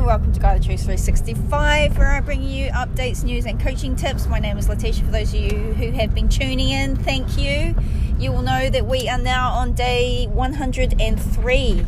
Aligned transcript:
welcome 0.00 0.32
to 0.32 0.40
Guide 0.40 0.60
the 0.60 0.64
Truth 0.64 0.80
365, 0.80 1.96
where 1.96 2.12
I 2.12 2.20
bring 2.20 2.42
you 2.42 2.70
updates, 2.70 3.24
news, 3.24 3.46
and 3.46 3.58
coaching 3.58 3.96
tips. 3.96 4.26
My 4.26 4.38
name 4.38 4.58
is 4.58 4.68
Letitia. 4.68 5.04
For 5.04 5.10
those 5.10 5.32
of 5.32 5.40
you 5.40 5.50
who 5.74 5.90
have 5.92 6.14
been 6.14 6.28
tuning 6.28 6.68
in, 6.68 6.96
thank 6.96 7.38
you. 7.38 7.74
You 8.18 8.32
will 8.32 8.42
know 8.42 8.68
that 8.68 8.86
we 8.86 9.08
are 9.08 9.18
now 9.18 9.52
on 9.52 9.72
day 9.72 10.26
103, 10.26 11.86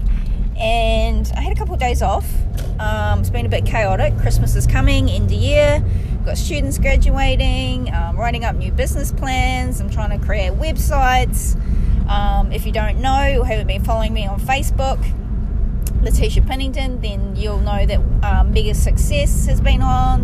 and 0.59 1.33
I 1.37 1.41
had 1.41 1.53
a 1.53 1.57
couple 1.57 1.75
of 1.75 1.81
days 1.81 2.01
off. 2.01 2.27
Um, 2.81 3.21
it's 3.21 3.31
been 3.31 3.47
a 3.47 3.51
bit 3.51 3.67
chaotic. 3.67 4.17
Christmas 4.19 4.57
is 4.57 4.67
coming, 4.67 5.11
end 5.11 5.27
of 5.27 5.33
year. 5.33 5.85
We've 6.11 6.25
got 6.25 6.39
students 6.39 6.79
graduating, 6.79 7.93
um, 7.93 8.17
writing 8.17 8.45
up 8.45 8.57
new 8.57 8.73
business 8.73 9.13
plans. 9.13 9.81
I'm 9.81 9.91
trying 9.91 10.19
to 10.19 10.25
create 10.25 10.53
websites. 10.53 11.61
Um, 12.09 12.53
if 12.53 12.65
you 12.65 12.73
don't 12.73 13.01
know 13.01 13.41
or 13.41 13.45
haven't 13.45 13.67
been 13.67 13.85
following 13.85 14.15
me 14.15 14.27
on 14.27 14.41
Facebook, 14.41 14.99
Letitia 16.09 16.43
Pennington, 16.43 17.03
then 17.03 17.37
you'll 17.37 17.61
know 17.61 17.85
that 17.85 18.01
um, 18.23 18.51
Mega 18.51 18.73
Success 18.75 19.45
has 19.45 19.61
been 19.61 19.83
on 19.83 20.23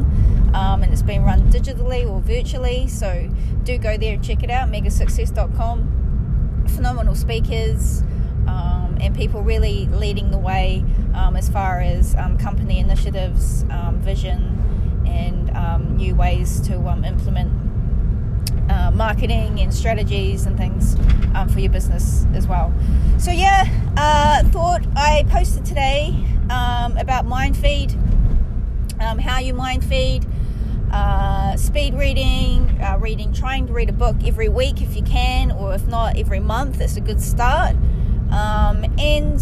um, 0.55 0.83
and 0.83 0.91
it's 0.91 1.03
been 1.03 1.23
run 1.23 1.43
digitally 1.53 2.11
or 2.11 2.21
virtually. 2.21 2.89
So 2.89 3.29
do 3.65 3.77
go 3.77 3.99
there 3.99 4.15
and 4.15 4.25
check 4.25 4.43
it 4.43 4.51
out, 4.51 4.71
megasuccess.com. 4.71 6.65
Phenomenal 6.69 7.15
speakers 7.15 8.01
um, 8.47 8.97
and 8.99 9.15
people 9.15 9.43
really 9.43 9.85
leading 9.89 10.31
the 10.31 10.39
way 10.39 10.83
um, 11.13 11.37
as 11.37 11.51
far 11.51 11.81
as 11.81 12.15
um, 12.15 12.39
company 12.39 12.79
initiatives, 12.79 13.65
um, 13.65 14.01
vision, 14.01 15.03
and 15.07 15.53
new 15.99 16.15
ways 16.15 16.61
to 16.63 16.77
implement 17.05 17.53
marketing 19.05 19.61
and 19.61 19.75
strategies 19.75 20.47
and 20.47 20.57
things 20.57 20.97
um, 21.35 21.47
for 21.47 21.61
your 21.61 21.71
business 21.71 22.25
as 22.33 22.47
well. 22.47 22.73
So, 23.19 23.31
yeah, 23.31 23.67
uh, 23.99 24.49
thought 24.49 24.83
I 24.97 25.27
posted 25.29 25.67
today 25.67 26.17
um, 26.49 26.97
about 26.97 27.27
mind 27.27 27.55
feed, 27.55 27.93
um, 29.01 29.19
how 29.19 29.41
you 29.41 29.53
mind 29.53 29.85
feed, 29.85 30.25
uh, 30.91 31.55
speed 31.59 31.93
reading, 31.93 32.81
uh, 32.81 32.97
reading, 32.99 33.31
trying 33.35 33.67
to 33.67 33.75
read 33.75 33.91
a 33.91 33.93
book 33.93 34.17
every 34.25 34.49
week 34.49 34.81
if 34.81 34.97
you 34.97 35.03
can, 35.03 35.53
or 35.53 35.75
if 35.75 35.87
not, 35.87 36.17
every 36.17 36.41
month. 36.41 36.81
It's 36.81 36.97
a 36.97 37.03
good 37.03 37.21
start. 37.21 37.77
Um, 38.33 38.87
and 38.99 39.39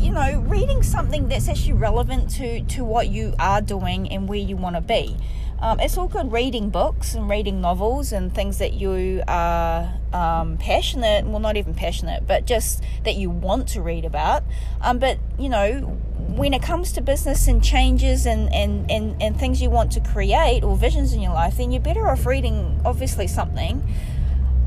you 0.00 0.10
know, 0.10 0.40
reading 0.48 0.82
something 0.82 1.28
that's 1.28 1.48
actually 1.48 1.74
relevant 1.74 2.28
to, 2.30 2.64
to 2.64 2.84
what 2.84 3.06
you 3.06 3.34
are 3.38 3.60
doing 3.60 4.10
and 4.10 4.28
where 4.28 4.40
you 4.40 4.56
want 4.56 4.74
to 4.74 4.82
be. 4.82 5.16
Um, 5.62 5.78
it's 5.78 5.98
all 5.98 6.08
good 6.08 6.32
reading 6.32 6.70
books 6.70 7.14
and 7.14 7.28
reading 7.28 7.60
novels 7.60 8.12
and 8.12 8.34
things 8.34 8.56
that 8.58 8.72
you 8.72 9.22
are 9.28 9.92
um, 10.12 10.56
passionate, 10.56 11.26
well, 11.26 11.38
not 11.38 11.58
even 11.58 11.74
passionate, 11.74 12.26
but 12.26 12.46
just 12.46 12.82
that 13.04 13.16
you 13.16 13.28
want 13.28 13.68
to 13.68 13.82
read 13.82 14.06
about. 14.06 14.42
Um, 14.80 14.98
but, 14.98 15.18
you 15.38 15.50
know, 15.50 15.80
when 16.16 16.54
it 16.54 16.62
comes 16.62 16.92
to 16.92 17.02
business 17.02 17.46
and 17.46 17.62
changes 17.62 18.24
and, 18.24 18.52
and, 18.54 18.90
and, 18.90 19.22
and 19.22 19.38
things 19.38 19.60
you 19.60 19.68
want 19.68 19.92
to 19.92 20.00
create 20.00 20.64
or 20.64 20.76
visions 20.76 21.12
in 21.12 21.20
your 21.20 21.34
life, 21.34 21.58
then 21.58 21.70
you're 21.70 21.82
better 21.82 22.08
off 22.08 22.24
reading, 22.24 22.80
obviously, 22.84 23.26
something 23.26 23.86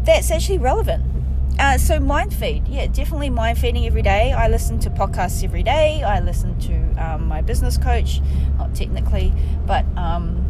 that's 0.04 0.30
actually 0.30 0.60
relevant. 0.60 1.04
Uh, 1.58 1.78
so 1.78 2.00
mind 2.00 2.34
feed, 2.34 2.68
yeah, 2.68 2.86
definitely 2.88 3.30
mind 3.30 3.58
feeding 3.58 3.86
every 3.86 4.02
day. 4.02 4.32
I 4.32 4.48
listen 4.48 4.80
to 4.80 4.90
podcasts 4.92 5.44
every 5.44 5.64
day. 5.64 6.04
I 6.04 6.20
listen 6.20 6.60
to 6.60 7.04
um, 7.04 7.28
my 7.28 7.42
business 7.42 7.78
coach, 7.78 8.22
not 8.58 8.76
technically, 8.76 9.34
but 9.66 9.86
um, 9.98 10.44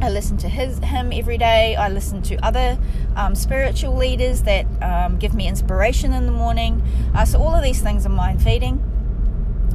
I 0.00 0.08
listen 0.08 0.36
to 0.38 0.48
his 0.48 0.78
him 0.78 1.12
every 1.12 1.36
day. 1.38 1.76
I 1.76 1.88
listen 1.88 2.22
to 2.22 2.36
other 2.44 2.78
um, 3.16 3.34
spiritual 3.34 3.96
leaders 3.96 4.42
that 4.42 4.66
um, 4.82 5.18
give 5.18 5.34
me 5.34 5.46
inspiration 5.46 6.12
in 6.12 6.26
the 6.26 6.32
morning. 6.32 6.82
Uh, 7.14 7.24
so 7.24 7.38
all 7.38 7.54
of 7.54 7.62
these 7.62 7.80
things 7.82 8.06
are 8.06 8.10
mind 8.10 8.42
feeding. 8.42 8.82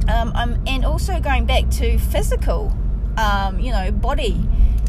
Um, 0.08 0.32
and 0.66 0.84
also 0.84 1.20
going 1.20 1.46
back 1.46 1.68
to 1.70 1.98
physical, 1.98 2.72
um, 3.16 3.58
you 3.58 3.72
know, 3.72 3.90
body 3.90 4.46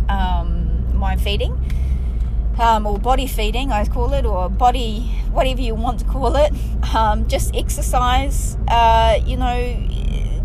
um, 0.09 0.97
mind 0.97 1.21
feeding. 1.21 1.57
Um, 2.59 2.87
or 2.87 2.97
body 2.97 3.27
feeding, 3.27 3.71
I 3.71 3.85
call 3.85 4.13
it, 4.13 4.25
or 4.25 4.49
body, 4.49 5.01
whatever 5.31 5.61
you 5.61 5.75
want 5.75 5.99
to 5.99 6.05
call 6.05 6.35
it. 6.35 6.51
just 7.27 7.55
exercise, 7.55 8.57
uh, 8.67 9.19
you 9.25 9.37
know, 9.37 9.87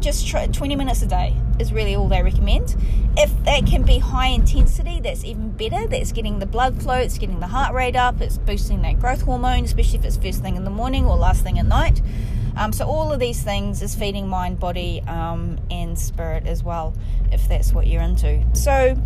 just 0.01 0.27
try 0.27 0.47
20 0.47 0.77
minutes 0.77 1.01
a 1.03 1.07
day 1.07 1.35
is 1.59 1.73
really 1.73 1.95
all 1.95 2.09
they 2.09 2.23
recommend. 2.23 2.77
If 3.17 3.45
that 3.45 3.67
can 3.67 3.83
be 3.83 3.99
high 3.99 4.29
intensity, 4.29 5.01
that's 5.01 5.25
even 5.25 5.51
better. 5.51 5.87
That's 5.87 6.13
getting 6.13 6.39
the 6.39 6.47
blood 6.47 6.83
flow, 6.83 6.97
it's 6.97 7.19
getting 7.19 7.41
the 7.41 7.47
heart 7.47 7.75
rate 7.75 7.97
up, 7.97 8.21
it's 8.21 8.39
boosting 8.39 8.83
that 8.83 8.99
growth 9.01 9.23
hormone, 9.23 9.65
especially 9.65 9.99
if 9.99 10.05
it's 10.05 10.17
first 10.17 10.43
thing 10.43 10.57
in 10.57 10.65
the 10.65 10.71
morning 10.71 11.07
or 11.07 11.17
last 11.17 11.43
thing 11.43 11.59
at 11.59 11.67
night. 11.67 12.03
Um, 12.57 12.73
so, 12.73 12.87
all 12.87 13.13
of 13.13 13.21
these 13.21 13.43
things 13.43 13.81
is 13.81 13.95
feeding 13.95 14.29
mind, 14.29 14.61
body, 14.61 15.03
um, 15.07 15.59
and 15.71 15.99
spirit 15.99 16.47
as 16.47 16.63
well, 16.63 16.95
if 17.31 17.49
that's 17.49 17.73
what 17.73 17.87
you're 17.87 18.03
into. 18.03 18.45
So, 18.55 18.97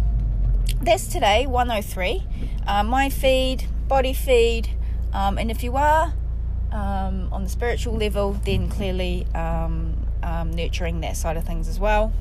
that's 0.82 1.06
today, 1.06 1.46
103. 1.46 2.24
Uh, 2.66 2.82
mind 2.82 3.12
feed, 3.12 3.66
body 3.88 4.12
feed, 4.12 4.70
um, 5.12 5.38
and 5.38 5.50
if 5.50 5.62
you 5.62 5.76
are 5.76 6.12
um, 6.72 7.28
on 7.32 7.44
the 7.44 7.48
spiritual 7.48 7.94
level, 7.94 8.32
then 8.44 8.68
clearly 8.68 9.26
um, 9.34 9.96
um, 10.22 10.50
nurturing 10.50 11.00
that 11.00 11.16
side 11.16 11.36
of 11.36 11.44
things 11.44 11.68
as 11.68 11.78
well 11.78 12.12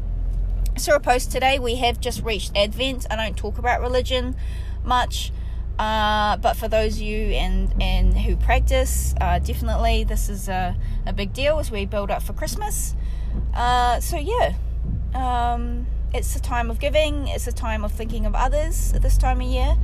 saw 0.77 0.95
a 0.95 0.99
post 0.99 1.31
today. 1.31 1.57
We 1.59 1.75
have 1.75 1.99
just 1.99 2.21
reached 2.23 2.55
Advent. 2.55 3.05
I 3.09 3.15
don't 3.15 3.37
talk 3.37 3.57
about 3.57 3.81
religion 3.81 4.35
much, 4.83 5.31
uh, 5.79 6.37
but 6.37 6.57
for 6.57 6.67
those 6.67 6.97
of 6.97 7.01
you 7.01 7.27
and 7.29 7.73
and 7.81 8.17
who 8.17 8.35
practice, 8.35 9.15
uh, 9.21 9.39
definitely 9.39 10.03
this 10.03 10.29
is 10.29 10.49
a, 10.49 10.75
a 11.05 11.13
big 11.13 11.33
deal 11.33 11.59
as 11.59 11.71
we 11.71 11.85
build 11.85 12.11
up 12.11 12.21
for 12.21 12.33
Christmas. 12.33 12.95
Uh, 13.53 13.99
so 13.99 14.17
yeah, 14.17 14.53
um, 15.13 15.87
it's 16.13 16.35
a 16.35 16.41
time 16.41 16.69
of 16.69 16.79
giving. 16.79 17.27
It's 17.27 17.47
a 17.47 17.53
time 17.53 17.85
of 17.85 17.91
thinking 17.91 18.25
of 18.25 18.35
others 18.35 18.93
at 18.93 19.01
this 19.01 19.17
time 19.17 19.41
of 19.41 19.47
year. 19.47 19.77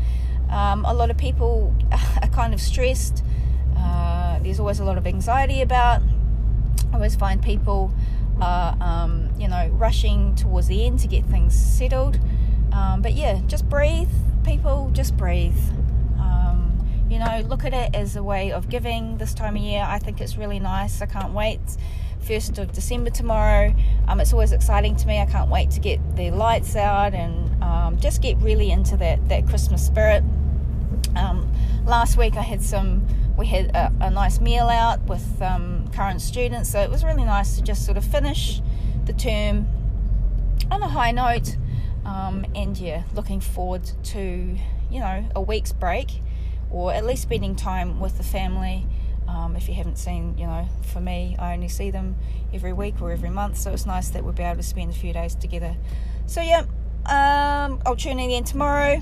Um, 0.51 0.85
a 0.85 0.93
lot 0.93 1.09
of 1.09 1.17
people 1.17 1.73
are 1.91 2.27
kind 2.29 2.53
of 2.53 2.61
stressed. 2.61 3.23
Uh, 3.77 4.39
there's 4.39 4.59
always 4.59 4.79
a 4.79 4.83
lot 4.83 4.97
of 4.97 5.07
anxiety 5.07 5.61
about. 5.61 6.01
I 6.91 6.95
always 6.95 7.15
find 7.15 7.41
people 7.41 7.93
are, 8.41 8.75
um, 8.81 9.29
you 9.39 9.47
know, 9.47 9.69
rushing 9.73 10.35
towards 10.35 10.67
the 10.67 10.85
end 10.85 10.99
to 10.99 11.07
get 11.07 11.25
things 11.25 11.53
settled. 11.55 12.19
Um, 12.73 13.01
but 13.01 13.13
yeah, 13.13 13.39
just 13.47 13.69
breathe, 13.69 14.09
people, 14.43 14.89
just 14.93 15.15
breathe. 15.17 15.57
You 17.11 17.19
know, 17.19 17.43
look 17.49 17.65
at 17.65 17.73
it 17.73 17.93
as 17.93 18.15
a 18.15 18.23
way 18.23 18.53
of 18.53 18.69
giving 18.69 19.17
this 19.17 19.33
time 19.33 19.57
of 19.57 19.61
year. 19.61 19.83
I 19.85 19.99
think 19.99 20.21
it's 20.21 20.37
really 20.37 20.59
nice. 20.59 21.01
I 21.01 21.07
can't 21.07 21.33
wait. 21.33 21.59
1st 22.23 22.57
of 22.57 22.71
December 22.71 23.09
tomorrow. 23.09 23.75
Um, 24.07 24.21
it's 24.21 24.31
always 24.31 24.53
exciting 24.53 24.95
to 24.95 25.07
me. 25.07 25.19
I 25.19 25.25
can't 25.25 25.49
wait 25.49 25.71
to 25.71 25.81
get 25.81 25.99
the 26.15 26.31
lights 26.31 26.77
out 26.77 27.13
and 27.13 27.61
um, 27.61 27.99
just 27.99 28.21
get 28.21 28.37
really 28.37 28.71
into 28.71 28.95
that, 28.95 29.27
that 29.27 29.45
Christmas 29.45 29.85
spirit. 29.85 30.23
Um, 31.17 31.51
last 31.85 32.15
week 32.15 32.37
I 32.37 32.43
had 32.43 32.61
some 32.61 33.05
we 33.37 33.47
had 33.47 33.75
a, 33.75 33.91
a 33.99 34.09
nice 34.09 34.39
meal 34.39 34.67
out 34.67 35.01
with 35.07 35.41
um, 35.41 35.89
current 35.93 36.21
students, 36.21 36.69
so 36.69 36.79
it 36.79 36.89
was 36.89 37.03
really 37.03 37.25
nice 37.25 37.57
to 37.57 37.61
just 37.61 37.85
sort 37.85 37.97
of 37.97 38.05
finish 38.05 38.61
the 39.05 39.13
term 39.13 39.67
on 40.69 40.81
a 40.81 40.87
high 40.87 41.11
note. 41.11 41.57
Um, 42.05 42.45
and 42.55 42.77
yeah, 42.77 43.03
looking 43.13 43.41
forward 43.41 43.83
to 44.03 44.57
you 44.89 44.99
know 44.99 45.25
a 45.35 45.41
week's 45.41 45.73
break, 45.73 46.21
or 46.71 46.93
at 46.93 47.05
least 47.05 47.23
spending 47.23 47.55
time 47.55 47.99
with 47.99 48.17
the 48.17 48.23
family. 48.23 48.85
Um, 49.27 49.55
if 49.55 49.67
you 49.69 49.75
haven't 49.75 49.97
seen, 49.97 50.37
you 50.37 50.45
know, 50.45 50.67
for 50.81 50.99
me, 50.99 51.35
I 51.39 51.53
only 51.53 51.67
see 51.67 51.91
them 51.91 52.15
every 52.53 52.73
week 52.73 53.01
or 53.01 53.11
every 53.11 53.29
month, 53.29 53.57
so 53.57 53.71
it's 53.71 53.85
nice 53.85 54.09
that 54.09 54.23
we'll 54.23 54.33
be 54.33 54.43
able 54.43 54.57
to 54.57 54.63
spend 54.63 54.91
a 54.91 54.93
few 54.93 55.13
days 55.13 55.35
together. 55.35 55.75
So 56.25 56.41
yeah, 56.41 56.65
um, 57.05 57.81
I'll 57.85 57.95
tune 57.95 58.19
in 58.19 58.29
again 58.29 58.43
tomorrow. 58.43 59.01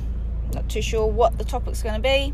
Not 0.54 0.70
too 0.70 0.82
sure 0.82 1.08
what 1.08 1.38
the 1.38 1.44
topic's 1.44 1.82
going 1.82 1.96
to 1.96 2.02
be. 2.02 2.34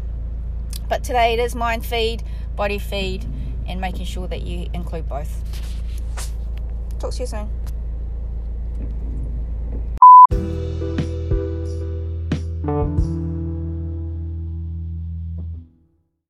But 0.87 1.03
today 1.03 1.33
it 1.33 1.39
is 1.39 1.55
mind 1.55 1.85
feed, 1.85 2.23
body 2.55 2.79
feed, 2.79 3.25
and 3.67 3.81
making 3.81 4.05
sure 4.05 4.27
that 4.27 4.41
you 4.41 4.69
include 4.73 5.09
both. 5.09 5.41
Talk 6.99 7.11
to 7.11 7.19
you 7.19 7.25
soon. 7.27 7.64